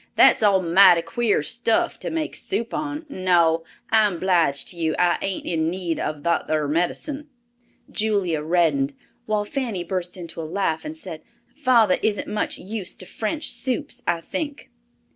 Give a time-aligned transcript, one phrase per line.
[0.15, 3.05] "That's almighty queer stuff to make soup on.
[3.07, 3.63] No.
[3.91, 7.29] I'm 'bleeged to you; I ain't in need of that ar medicine."
[7.91, 8.95] Julia reddened,
[9.27, 11.21] while Fanny burst into a laugh and said,
[11.53, 14.71] "Father isn't much used to French soups, I think."